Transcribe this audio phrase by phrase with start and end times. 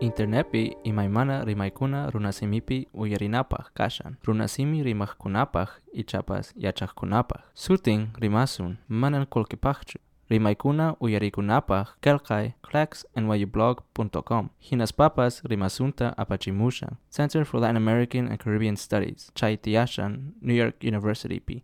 [0.00, 4.16] Internetpi imaymana rimaykuna runasimipi uyarinapaq kashan.
[4.24, 7.40] Runasimi rimaqkunapaq ichapas yachaqkunapaq.
[7.54, 9.98] Sutin rimasun manan kolkipaqchu.
[10.30, 14.48] Rimaykuna uyarikunapaq kelkay clacksnyublog.com.
[14.70, 16.96] Hinaspapas rimasunta apachimushan.
[17.10, 19.30] Center for Latin American and Caribbean Studies.
[19.34, 21.62] Chay tiyashan, New York University pi.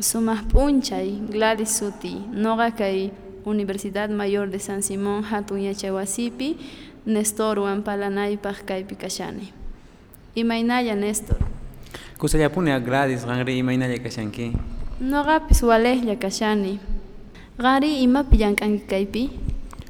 [0.00, 3.12] Sumaq p'unchay Gladys Suti noqa kay
[3.44, 6.56] Universidad Mayor de San Simón hatun yachay wasipi
[7.06, 9.52] Nestorwan palanaypaq kaypi kashani
[10.34, 11.36] imaynalla Nestor.
[12.18, 14.52] Kusallapuni Gladys qanri imaynalla kashanki
[15.00, 16.78] Noqapis walejlla kashani
[17.58, 19.30] qari imapi llank'anki kaypi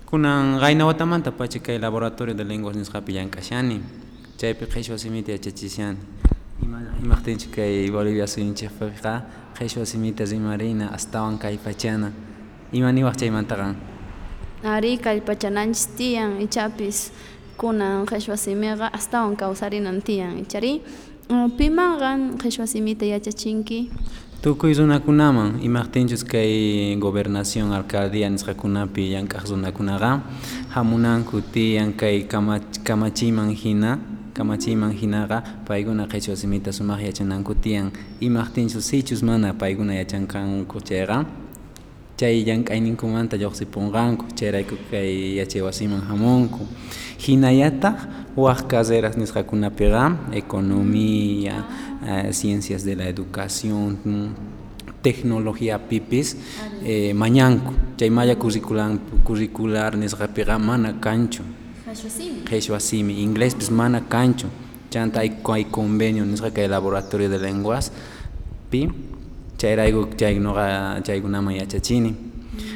[0.07, 3.80] Kunan qayna watamanta pacha kay laboratorio de lenguas nisqapi llank'ashani
[4.37, 5.98] chaypi qhichwa simita yachachishani
[6.62, 9.23] ima imaqtinchik kay Bolivia suyunchikpiqa
[9.55, 12.10] qhichwa simita rimarina astawan kallpachana
[12.74, 13.74] imaniwaq chaymantaqa
[14.64, 17.12] ari kallpachananchis tiyan ichapis
[17.57, 20.82] kunan qhichwa simiqa astawan kawsarinan tiyan ichari
[21.57, 23.90] pimanqan qhichwa simita yachachinki
[24.43, 30.21] tukuy runakunaman imaqtinchus kay gobernación alcaldía nisqakunapi llank'aq runakunaqa
[30.74, 33.99] hamunanku tiyan kay kamach kamachiyman hina
[34.34, 37.88] kamachiyman hinaqa paykuna qhichwa simita sumaq yachananku tiyan
[38.21, 41.43] imaqtinchus sichus mana paykuna yachankanku chayqa
[42.16, 46.66] chay llank'ayninkumanta lluqsipunqanku chayrayku kay yachay wasiman hamunku
[47.18, 47.96] hinallataq
[48.37, 51.66] waq carreras nisqakunapiqa economía
[52.30, 53.98] ciencias de la educación
[55.04, 56.37] tecnologiapipis
[56.82, 57.73] eh, mañanku.
[57.96, 61.43] Chay malla curricular curricular nisqapiqa mana kanchu.
[62.49, 64.49] Qhichwa simi inglespis mana kanchu.
[64.91, 67.93] Chanta hay, hay convenio nisqa kay laboratorio de lenguas
[68.71, 68.88] pi
[69.59, 72.15] chayrayku chay noqa chaykunaman yachachini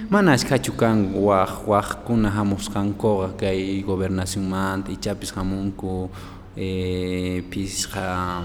[0.08, 6.08] mana ashkachu kan waq waqkuna hamusqankuqa kay gobernacionmanta ichapis hamunku
[6.56, 8.40] eh, pisqa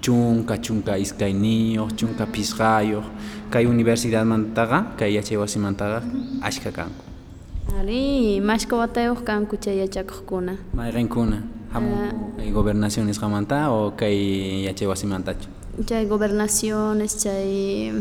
[0.00, 3.04] chunka chunka iskayniyuq chunka pisqayuq
[3.52, 6.00] kay universidadmantaqa kay yachay wasimantaqa
[6.40, 7.04] ashka kanku
[7.76, 11.44] ari mashka watayuq kanku chay yachakuqkuna mayqinkuna
[11.76, 14.16] hamunku kay gobernación nisqamanta o kay
[14.64, 14.88] yachay
[15.78, 17.92] wasimantachu chay gobernaciones chay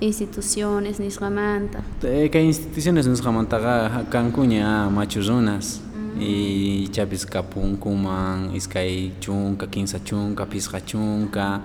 [0.00, 5.80] instituciones nisqamanta kay instituciones nisqamantaqa kankuña machu runas
[6.18, 11.60] y chapis kapunkuman iskay chunka kinsa chunka pisqa chunka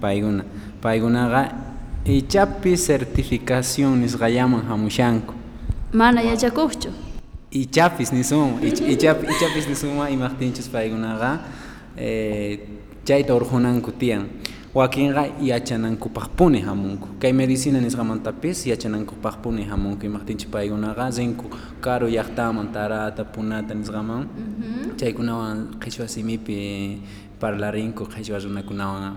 [0.00, 0.44] paykuna
[0.80, 1.52] paykunaqa
[2.04, 5.34] ichapis certificación nisqallaman hamushanku
[5.92, 6.90] mana yachakuqchu
[7.50, 11.40] ichapis nisuma ichapis ichapis nisuma imaqtinchus paykunaqa
[11.96, 12.58] eh,
[13.04, 14.26] chayta urqunanku tiyan
[14.74, 21.46] wakinqa yachanankupaqpuni hamunku kay medicina nisqamantapis yachanankupaqpuni hamunku imaqtinchik paykunaqa rinku
[21.80, 24.28] karu llaqtaman tarata punata nisqaman
[24.96, 27.02] chaykunawan qhichwa simipi
[27.40, 29.16] parlarinku qhichwa runakunawan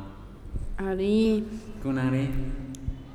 [0.77, 1.43] ari.
[1.81, 2.27] Kunanri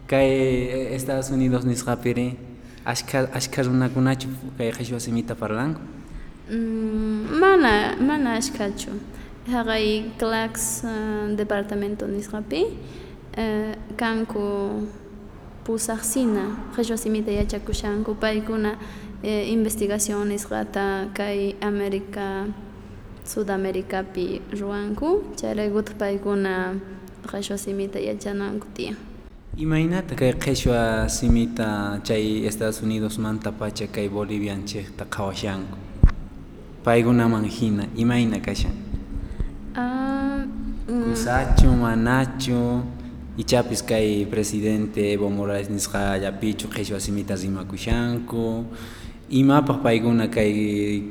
[0.09, 2.39] kay Estados Unidos nisqapiri
[2.87, 5.81] ashka ashka runakunachu kay qhichwa simita parlanku
[6.49, 8.97] mm, mana mana ashkachu
[9.49, 14.87] uh, departamento nisqapi uh, kanku
[15.65, 18.78] pusaqsina qhichwa simita yachakushanku paykuna
[19.23, 22.47] investigación nisqata kay América
[23.25, 26.75] Sudamericapi ruwanku chayraykuta paykuna
[27.28, 28.97] qhichwa simita yachananku tiyan
[29.57, 35.77] imaynata kay qhichwa simita chay Estados Unidos manta pacha kay Bolivianchikta qhawashanku
[36.84, 38.90] paykunaman hina imayna kashan
[39.80, 40.44] ah,
[40.88, 42.60] mm, kusachu manachu
[43.41, 48.64] ichapis kay presidente Evo Morales nisqa llapichu qhichwa simita rimakushanku
[49.30, 50.52] imapaq paykuna kay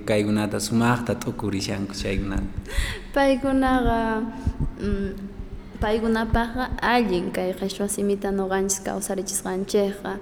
[0.06, 2.44] kaykunata sumaqta t'ukurishanku chaykunata
[3.16, 4.00] paykunaqa
[4.84, 5.10] mm,
[5.80, 10.20] paykunapaqqa allin kay qhichwa simita nuqanchis kawsarichisqanchikqa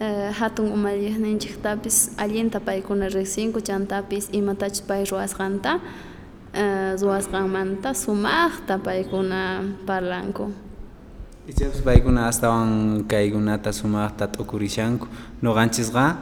[0.00, 5.80] uh, hatun umalliqninchiktapis allinta paykuna riqsinku chantapis imatachus pay ruwasqanta
[7.00, 10.52] ruwasqanmanta sumaqta paykuna parlanku
[11.48, 15.06] ichapis paykuna astawan kaykunata sumaqta t'ukurishanku
[15.42, 16.16] nuqanchisqa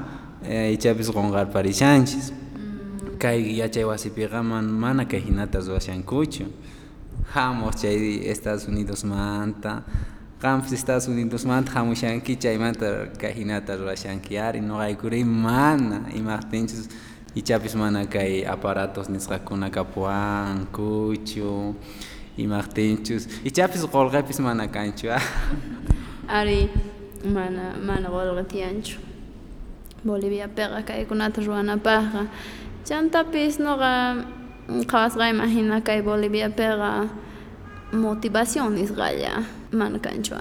[0.44, 2.32] eh, ichapis qunqarparishanchis
[3.18, 6.44] kay yachay wasipiqa man mana kay hinata ruwashankuchu
[7.32, 9.82] hamuq chay Estados Unidos manta
[10.42, 16.88] qampis Estados Unidos manta hamushanki chaymanta kay hinata ruwashanki ari nuqaykuri mana imaqtinchis
[17.34, 21.50] ichapis mana kay aparatos nisqakuna kapuankuchu
[22.38, 25.10] imaqtinchus ichapis qolqepis mana kanchu
[26.38, 26.70] ari
[27.24, 28.98] mana mana qolqa tiyanchu
[30.04, 32.28] Bolivia pega kaykunata ruwanapaqqa
[32.84, 34.20] chantapis noqa
[34.90, 37.08] qhawasqa imagina kay Bolivia pega
[37.92, 39.42] motivación nisqalla
[39.72, 40.36] mana kanchu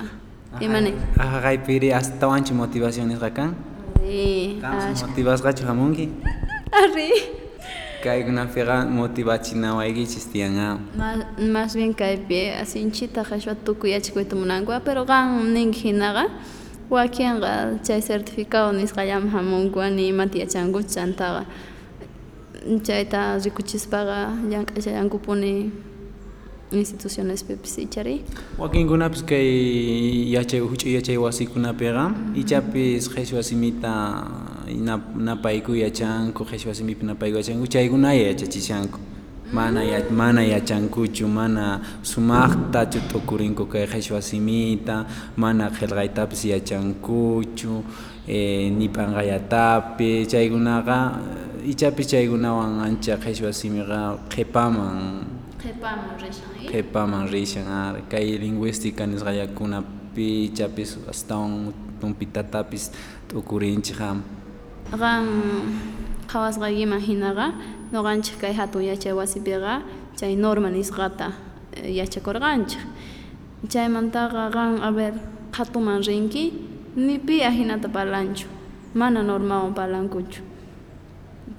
[0.62, 0.94] imani.
[1.18, 3.56] Ajá, kaypiri astawan motivación nisqa kan
[5.02, 6.10] motivasqachu hamunki
[6.82, 7.10] Arri.
[8.04, 16.26] kaykunapiqa motivachinawaykichis tiyanqa Más, más bien kaypi asinchita qhashwa tukuyachikuyta munankuqa pero qan ninki hinaqa
[16.90, 21.46] wakinqa chay certificado nisqallaman hamunkuani imata yachankuchu chantaqa.
[22.84, 24.18] Chayta rikuchispaqa
[24.52, 25.72] llank'achallankupuni
[26.72, 28.16] institucionespipis ichari
[28.58, 29.48] wakinkunapis kay
[30.36, 32.06] yachay huch'uy yachay wasikunapiqa
[32.36, 33.92] ichapis qhishwa simita
[35.16, 39.00] napayku yachanku qhishwa simipi napayku yachanku chaykunaya yachachishanku
[39.54, 45.06] mana ya, mana yachankuchu mana sumaqtachu tukurinku kay qhishwa simita
[45.38, 47.84] mana qillqaytapis yachankuchu
[48.28, 50.98] eh, nipanqayatapi chaykunaqa
[51.70, 55.22] ichapis chaykunawan ancha qhishwa simiqa qhipaman
[55.62, 61.70] qhipaman rishan qhipaman rishan ar kay lingüística nisqallakunapi ichapis astawan
[62.02, 62.90] tumpitatapis
[63.30, 64.18] t'ukurinchikqa
[64.92, 65.24] qan
[66.32, 67.48] qhawasqaykiman hinaqa
[67.94, 69.82] ñuqanchik kay hatun yachay wasipiqa
[70.18, 71.28] chay norma nisqata
[72.00, 72.82] yachakurqanchik
[73.72, 75.14] chaymantaqa qan a ver
[75.56, 76.46] qhatuman rinki
[76.96, 78.48] ni pi ahinata parlanchu
[78.94, 80.42] mana normawan parlankuchu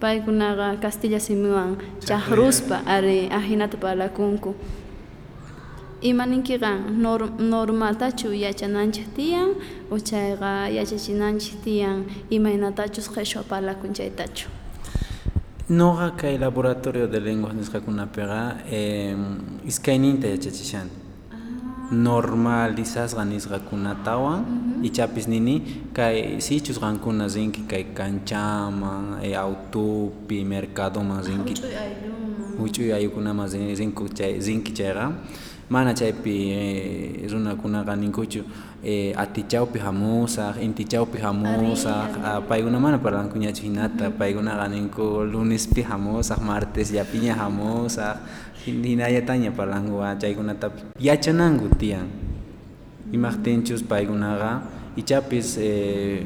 [0.00, 4.54] paykunaqa castilla simiwan chakruspa ari ahinata parlakunku
[6.10, 9.50] imaninki qan nor, normatachu yachananchik tiyan
[9.90, 14.48] o chayqa yachachinanchik tiyan imaynatachus qhishwa parlakun chaytachu
[15.70, 18.40] Noqa kay laboratorio de lenguas nisqakunapiqa
[18.70, 19.16] eh,
[19.64, 20.88] iskayninta yachachishan.
[21.90, 24.44] Normalizasqa nisqakunatawan
[24.84, 25.54] ichapis nini
[25.94, 31.54] kay sichus qankuna rinki kay kanchaman eh, autopi mercadoman rinki
[32.58, 35.06] huch'uy ayllukunaman rin- rinku chay rinki chayqa
[35.70, 38.42] mana chaypi eh, runakunaqa ninkuchu
[38.84, 47.34] eh, atichawpi hamusaq intichawpi hamusaq paykuna mana parlankuñachu hinata paykunaqa ninku lunespi hamusaq martes yapiña
[47.34, 48.16] hamusaq
[48.66, 52.06] hin- hinallataña parlankuqa chaykunatapi yachananku tiyan
[53.12, 54.62] imaqtinchus paykunaqa
[54.96, 56.22] ichapis eh,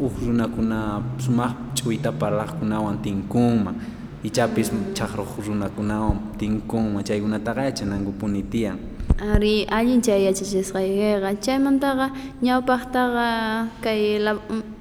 [0.00, 3.76] uq runakuna sumaq ch'uyta parlaqkunawan tinkunman
[4.24, 8.78] ichapis chaqruq runakunawan tinkunman chaykunataqa yachanankupuni tiyan
[9.20, 12.06] ari allin chay yachachisqaykiqa chaymantaqa
[12.42, 13.28] ñawpaqtaqa
[13.84, 14.38] kay lab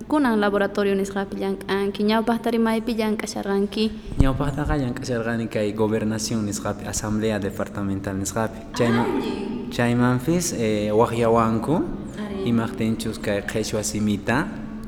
[0.08, 8.74] kunan laboratorio nisqapi llank'anki ñawpaqtari maypi llank'asharqanki ñawpaqtaqa llank'asharqani kay gobernación nisqapi asamblea departamental nisqapi.
[8.74, 9.06] Chayman
[9.70, 11.76] chaymanpis eh, waqllawanku
[12.46, 14.48] imaqtinchus kay qhishwa simita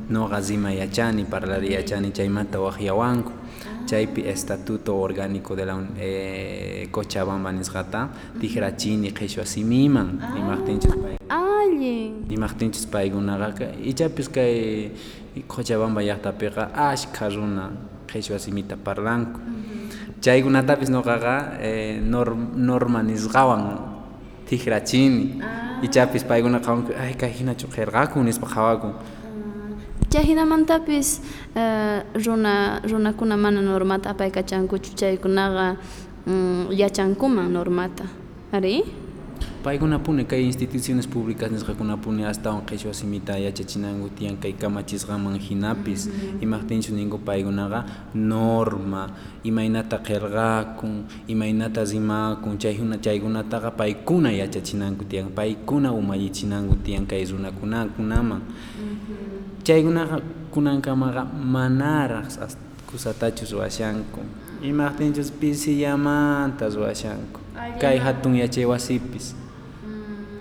[0.09, 3.31] noqa zima yachani parlari yachani chaymanta waqllawanku
[3.85, 12.85] chaypi estatuto orgánico de la eh, Cochabamba nisqata tikrachini qhishwa simiman imaqtinchus pay allin imaqtinchis
[12.87, 14.91] paykunaqa ichapis kay
[15.47, 17.71] Cochabamba llaqtapiqa ashkha runa
[18.07, 19.39] qhishwa simita parlanku
[20.21, 23.63] chaykunatapis noqaqa eh, nor, norma nisqawan
[24.45, 25.41] tikrachini
[25.81, 28.93] ichapis paykuna qawanku ay kay hinachu qillqaku nispa qhawakun
[30.11, 31.21] chay hinamantapis
[31.55, 35.77] eh, runa runakuna mana normata apaykachankuchu chaykunaqa
[36.27, 38.03] mm, yachankuman normata.
[38.51, 38.83] Ari
[39.63, 46.09] paykunapuni kay instituciones públicas nisqakunapuni astawan qhishwa simita yachachinanku tiyan kay kamachisqaman hinapis.
[46.41, 49.15] Imaqtinchu ninku paykunaqa norma.
[49.43, 58.41] Imaynata qillqakun imaynata rimakun chayhuna chaykunataqa paykuna yachachinanku tiyan paykuna umallichinanku tiyan kay runakunakunaman
[59.63, 60.17] chaykunaqa
[60.53, 62.57] kunankamaqa manaraq as-
[62.89, 64.19] kusatachu ruwashanku
[64.61, 67.39] imaqtinchus pisillamanta ruwashanku
[67.81, 69.35] kay hatun yachay wasipis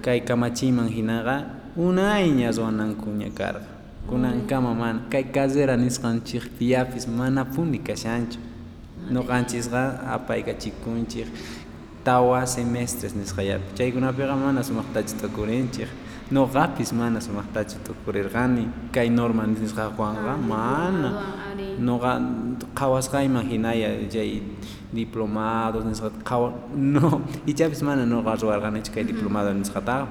[0.02, 1.36] kay kamachiman hinaqa
[1.76, 3.68] unayña ruwanankuña karqa.
[4.08, 8.38] Kunankama mana kay casera nisqanchik tiyapis mana puni kashanchu.
[9.12, 11.28] Ñuqanchisqa apaykachikunchik
[12.04, 13.76] tawa semestres nisqallapi.
[13.76, 15.88] Chaykunapiqa mana sumaqtachu tukurinchik
[16.32, 21.10] ñuqapis mana sumaqtachu tukurirqani kay norma nisqakuanqa mana.
[21.80, 22.20] noqa
[22.74, 24.42] qhawasqayman hinalla chay
[24.92, 30.06] diplomados nisqa qawa no ichapis mana noqa ruwarqanichu kay diplomado nisqataqa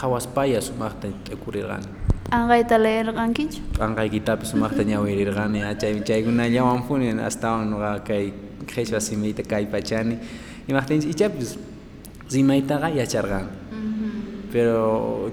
[0.00, 1.86] qhawaspaya sumaqta t'ukurirqani
[2.32, 8.34] anqayta leerqankichu qanqaykitapi sumaqta ñawirirqani chay chaykunallawanpuni astawan noqa kay
[8.66, 10.18] qhishwa simiyta kaypachani
[10.66, 11.58] imaqtinchik ichapis
[12.34, 13.59] rimaytaqa yacharqani
[14.52, 15.30] pero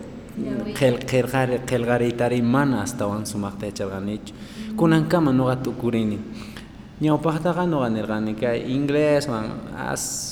[0.77, 4.33] qillqariytari mana astawan sumaqta yacharqanichu
[4.77, 6.17] kunankama ñuqa tukurini.
[7.01, 9.45] Ñawpaqtaqa ñuqa nirqani kay ingleswan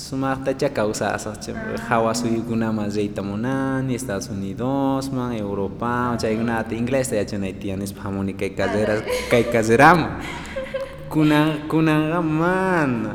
[0.09, 1.53] sumaqtacha kawsasaqcha
[1.89, 8.97] hawa suyukunaman riyta munani Estados Unidosman Europaman chaykunata inglesta yachanay tiyan nispa hamuni kay carrera
[9.29, 10.21] kay carreraman
[11.13, 13.13] kunan kunanqa mana.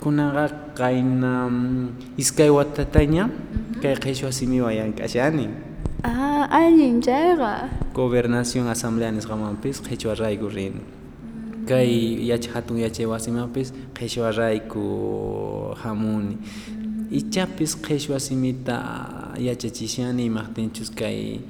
[0.00, 0.44] Kunanqa
[0.78, 1.50] qayna
[2.16, 3.28] iskay watataña
[3.82, 5.46] kay qhichwa simiwan llank'ashani
[6.04, 10.80] ah allin chayqa gobernación asamblea nisqamanpis qhichwa rayku rini
[11.68, 11.90] kay
[12.30, 14.84] yachay hatun yachay wasimanpis qhichwa rayku
[15.82, 16.36] hamuni
[17.10, 18.76] ichapis qhichwa simita
[19.38, 21.40] yachachishani imaqtinchus kay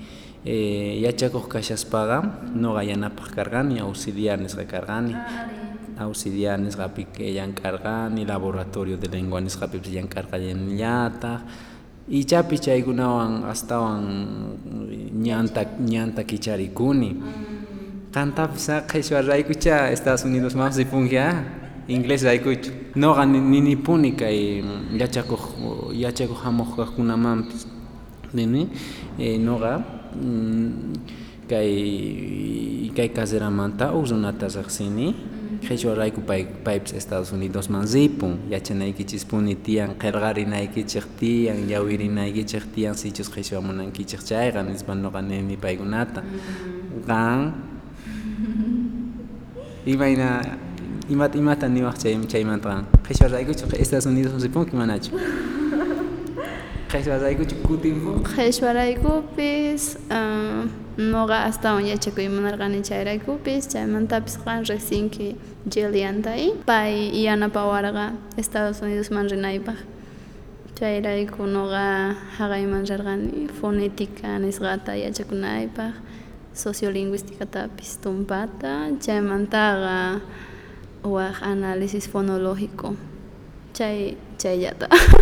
[1.05, 2.19] yachakuq kashaspaqa
[2.57, 5.13] ñuqa yanapaq karqani auxiliar nisqa karqani
[6.01, 11.41] auxiliar nisqapi llamkarqani laboratorio de lengua nisqapipis llamkarqallataq
[12.11, 14.03] ichapi chaykunawan astawan
[15.25, 17.11] ñanta ñanta kicharikuni
[18.15, 21.29] qantapish qhichwa raykucha Estados Unidos mas ripunki a
[21.89, 24.63] inglés raykuchu ñuqa ninipuni kay
[25.01, 25.45] yachakuq
[26.03, 27.67] yachakuq hamuq kaqkunamanpis
[28.35, 28.63] nini
[29.19, 29.73] ñuqa
[31.51, 31.71] kay
[32.97, 35.15] kay carreramanta huk runata riqsini
[35.59, 43.61] qhichwa rayku pay paypis Estados Unidosman ripun yachanaykichispuni tiyan qillqarinaykichik tiyan llawirinaykichik tiyan sichus qhichwa
[43.61, 46.23] munankichik chayqa nispa ñuqa nini paykunata
[47.07, 47.53] qan
[49.87, 50.29] imayna
[51.09, 55.11] imata imata niwaq chay chaymantaqa qhichwa raykuchu Estados Unidos ripunki manachu
[56.91, 59.83] qhichwa raykuchu kutinpu qhichwa raykupis
[61.13, 65.29] ñuqa astawan yachakuy munarqani chay raykupis chaymantapis qan riqsinki
[65.73, 66.95] Jilliantay pay
[67.27, 68.07] yanapawarqa
[68.43, 69.79] Estados Unidosman rinaypaq
[70.79, 71.85] chayrayku ñuqa
[72.39, 75.95] haqayman rirqani fonética nisqata yachakunaypaq
[76.63, 78.73] sociolingüísticatapis tumpata
[79.05, 79.97] chaymantaqa
[81.15, 82.89] waq análisis fonológico.
[83.77, 84.87] Chay chayllata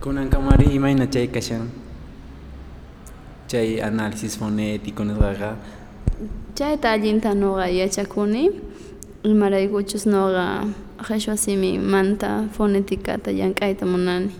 [0.00, 1.68] kunankamari imayna chay kashan
[3.50, 5.50] chay análisis fonético nisqaqa
[6.54, 8.50] chayta allinta ñuqa yachakuni
[9.24, 10.44] imaraykuchus ñuqa
[11.06, 14.30] qhichwa simimanta fonéticata llank'ayta munani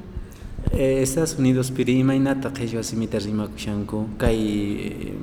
[0.78, 4.38] Estados Unidos piri imaynata qhichwa simita rimakushanku kay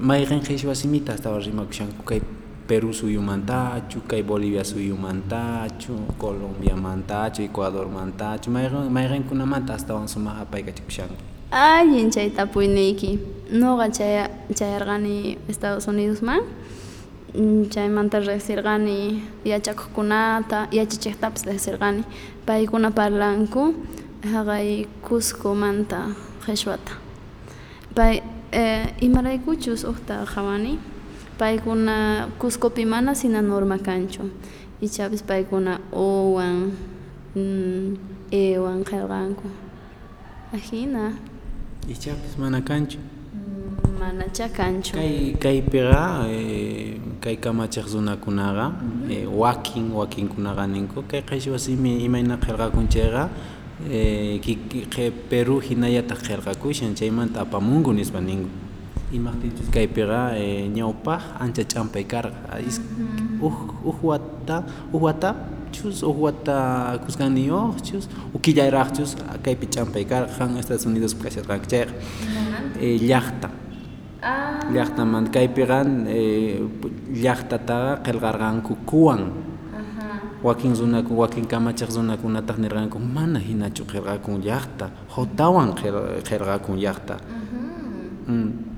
[0.01, 2.19] mayqin qhichwa simita astawan rimakushanku kay
[2.67, 9.75] Peru suyo mantacho, que Bolivia suyo mantacho, Colombia mantacho, Ecuador mantacho, más en una manta
[9.75, 11.09] hasta un suma a paiga chuchang.
[11.51, 13.19] Ay, en chay tapuiniki,
[13.51, 16.41] no gachaya chayargani Estados Unidosman
[17.35, 21.59] mm, chay manta resirgani y a chacunata y a chichetaps de
[22.95, 23.75] parlanku,
[24.23, 26.07] hagay cusco manta,
[26.47, 26.93] jeshuata.
[27.93, 30.25] Pai, eh, y maraikuchus ojta
[31.37, 34.29] paykuna Cuscopi mana sina norma kanchu
[34.81, 36.71] ichapis paykuna uwan
[38.31, 39.47] ewan qelqanku
[40.53, 41.13] ajina.
[41.87, 42.99] Ichapis mana kanchu
[43.99, 46.25] manacha kanchu kay kaypiqa
[47.21, 48.73] kay kamachiq runakunaqa
[49.31, 53.29] wakin wakinkunaqa ninku kay qhichwa wasimi imayna qillqakunchayqa
[55.29, 58.64] Perú hinallataq qelqakushan chaymanta apamunku nispa ninku
[59.17, 60.21] imaqtinchus kaypiqa
[60.77, 62.59] ñawpaq ancha ch'ampay karqa
[63.47, 63.55] uj
[63.89, 64.57] uj wata
[64.93, 66.57] uj watachus uj wata
[67.05, 68.05] kusqaniyuqchus
[68.35, 69.11] ukillayraqchus
[69.45, 71.93] kaypi ch'ampay karqa qan Estados Unidos kashirqanki chayqa
[73.09, 73.49] llaqta
[74.73, 75.79] llaqtamanta kaypiqa
[77.23, 79.21] llaqtataqa qillqarqanku kuwan
[80.45, 85.73] wakin runaku wakin kamachiq runakunataq nirqanku mana hinachu qillqakun llaqta jotawan
[86.27, 87.15] qillqakun llaqta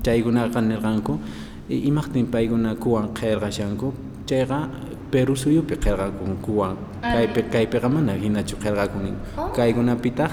[0.08, 1.20] chaykunaqa nirqanku
[1.68, 3.92] imaqtin paykuna kuwan qillqashanku
[4.24, 6.76] chayqa Perú suyupi qillqakun kuwan.
[7.00, 9.16] Kaypi kaypiqa mana hinachu qillqakun nin
[9.56, 10.32] kaykunapitaq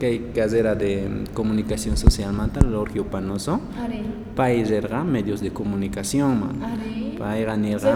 [0.00, 3.60] kay carrera de comunicación socialmanta Lorgio Panoso.
[4.34, 6.58] Pay rirqa medios de comunicación man.
[7.18, 7.94] Payqa nirqa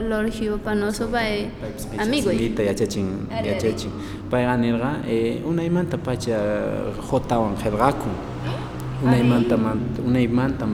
[0.00, 1.50] Lorgio Panoso pay
[1.98, 2.30] amigo.
[2.30, 3.92] simita yachachin yachachin.
[4.30, 5.04] Payqa nirqa
[5.44, 6.40] unaymanta pacha
[7.04, 8.33] jotawan qillqakun
[9.04, 9.56] unaymanta
[10.06, 10.64] unaymanta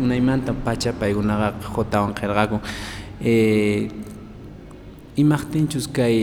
[0.00, 2.60] unaymanta pacha paykunaqa jotawan qillqakun
[5.22, 6.16] imaqtinchus kay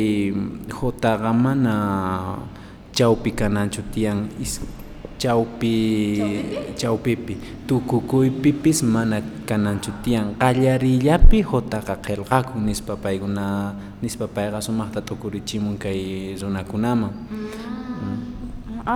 [0.67, 1.73] jotaqa mana
[2.91, 4.27] chawpi kananchu tiyan
[5.19, 5.75] chawpi
[6.79, 7.37] chawpipi
[7.67, 17.11] tukukuypipis mana kananchu tiyan qallarillapi jotaqa qillqakun nispa paykuna nispa payqa sumaqta tukurichimun kay runakunaman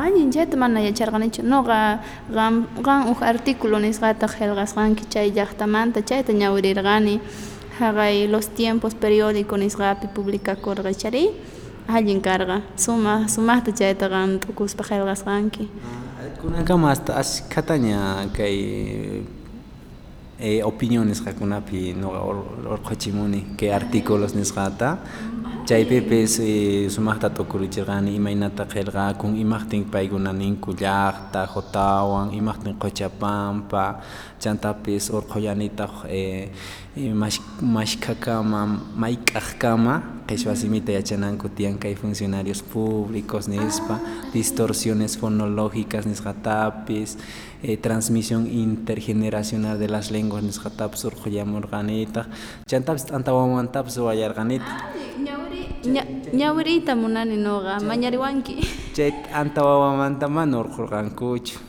[0.02, 2.00] allin chayta mana yacharqanichu noqa
[2.36, 2.54] qan
[2.86, 7.16] qan uj artículo nisqata qillqasqanki chay llaqtamanta chayta ñawirirqani
[7.80, 11.26] haqay los tiempos periódico nisqapi publicakurqachari
[11.96, 15.64] allin karqa sumaq sumaqta chayta qan t'ukuspa qillqasqanki
[16.42, 18.00] kunankama hasta ashkataña
[18.38, 18.56] kay
[20.40, 22.20] eh, opiniones qakunapi noqa
[22.74, 24.98] urquchimuni kay artículos nisqata
[25.66, 34.04] chaypipis eh, sumaqta tukurichirqani imaynata qillqakun imaqtin paykuna ninku llaqta jotawan imaqtin quchapampa
[34.44, 36.52] chantapis urqullanitaq eh,
[37.16, 38.62] mash mashkhakama
[39.04, 39.94] mayk'aqkama
[40.28, 44.00] qhichwa simita yachananku tiyan kay funcionarios públicos nispa
[44.34, 47.18] distorsiones fonológicas nisqatapis
[47.64, 52.28] eh, transmisión intergeneracional de las lenguas nisqatapis urqullamurqanitaq
[52.70, 54.72] chantapis t'anta wawamantapas wayarqanita
[56.34, 58.56] ñawiriyta munani noqa mañariwanki.
[58.96, 61.60] Chay t'anta wawamanta mana urqurqankuchu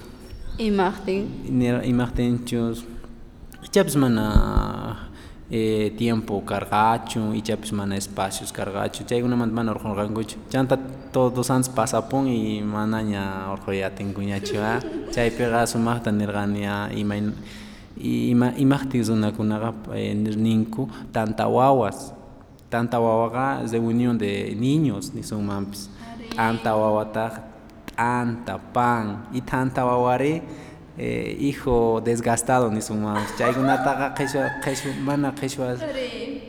[0.58, 1.26] imaqtin
[1.90, 2.86] imaqtinchus
[3.66, 4.24] ichapis mana
[5.54, 10.74] eh, tiempo karqachu ichapis mana espacios karqachu chaykunamanta mana urqurqankuchu chanta
[11.14, 13.22] todos antes pasapun y manaña
[13.54, 14.72] urquyatinkuñachu a
[15.14, 17.22] chaypiqa sumaqta nirqani a imay
[17.96, 19.70] ima imaqtin runakunaqa
[20.46, 22.10] ninku tanta wawas
[22.68, 25.86] tanta wawaqa reunión de niños nisunmanpis
[26.34, 27.38] t'anta wawataqa
[27.94, 30.42] t'anta pan y tanta wawari
[30.98, 35.76] eh, hijo desgastado nisunmanpis chaykunataqa qhichwa qhichwa mana qhichwa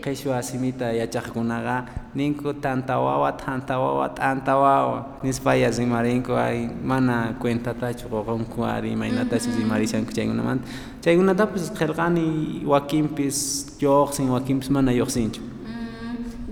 [0.04, 1.86] qhichwa simita yachaqkunaqa
[2.16, 9.50] ninku tanta wawa tanta wawa t'anta wawa nispaya rimarinku ay mana cuentatachu qoqonku ari imaynatachu
[9.58, 10.68] rimarishanku chaykunamanta
[11.02, 13.38] chaykunatapis qillqani wakinpis
[13.82, 15.42] lluqsin wakinpis mana lluqsinchu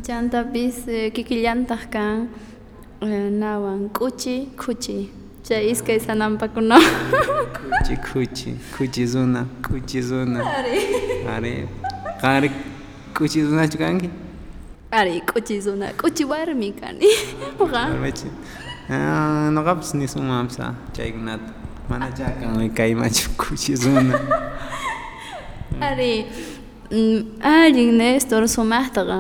[0.02, 2.28] chantapis kikillantaq kan
[3.40, 6.84] nawan k'uchi khuchi chay iskay sanampakunawan
[7.58, 10.40] kuchi kuchi kuchi runa kuchi runa
[11.36, 11.68] ari.
[12.22, 12.52] Qari
[13.14, 14.10] kuchi runachu kanki
[14.92, 17.08] ari k'uchi runa k'uchi warmi kani.
[17.60, 18.28] Warmichi
[19.52, 20.58] noqapis nisunmanpis
[20.94, 21.52] chaykunata
[21.90, 24.20] mana chakanmi kaymachu kuchi runa
[25.82, 26.26] ari
[27.44, 29.18] allin Nestor sumaqtaqa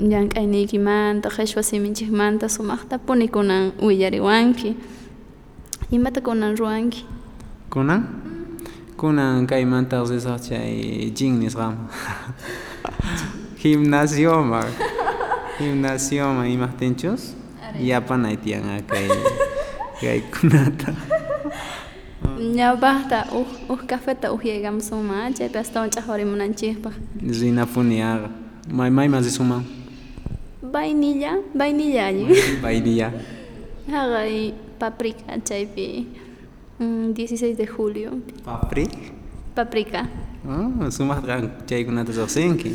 [0.00, 4.74] llank'ayniykimanta qhichwa siminchikmanta sumaqta punikunan willariwanki
[5.90, 7.02] imata kunan ruwanki
[7.70, 8.06] kunan
[8.94, 11.90] kunan kaymanta risaq chay jin nisqama
[13.58, 14.62] gimnasioma
[15.58, 17.34] gimnasioma imaqtinchus
[17.74, 19.08] yapanay tiyanqa kay
[20.00, 20.94] kaykunata
[22.38, 23.18] ñawpaqta
[23.72, 28.28] uj cafeta upyaykamusunman chaypi astawan ch'aqwarimunanchikpaq rinapuniyaqa
[28.70, 29.66] may mayman risunman
[30.62, 32.30] vainilla vainilla allin
[32.62, 33.08] vainilla.
[33.90, 36.06] Haqay paprika chaypi
[36.80, 38.10] 16 de julio.
[38.44, 38.88] Papri
[39.54, 40.08] paprika.
[40.48, 41.36] Oh, sumaqqa
[41.68, 42.72] chaykunata riqsinki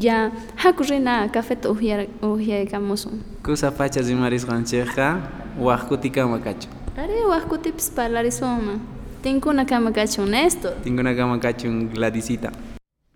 [0.00, 0.32] ya.
[0.56, 5.20] Haku rina cafeta uhyaykamusun kusa pacha rimarisqanchikqa
[5.60, 8.80] waq kutikama kachu Are waqkutipis parlarisunman
[9.22, 12.50] tinkuna kama kachun Néstor tinkuna kama kachun Gladysita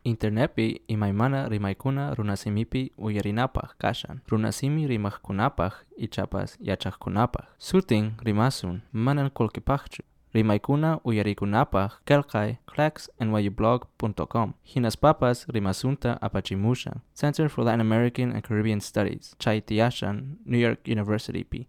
[0.05, 4.21] Internetpi imaymana rimaykuna runasimipi uyarinapaq kashan.
[4.29, 10.03] Runasimi rimaqkunapaq ichapas yachaqkunapaq sutin rimasun manan qullqipaqchu
[10.35, 17.01] rimaykuna uyarikunapaq kelkay clacksnyublog.com hinaspapas rimasunta apachimushan.
[17.15, 19.35] Center for Latin American and Caribbean Studies.
[19.39, 21.67] Chaitiashan, New York University pi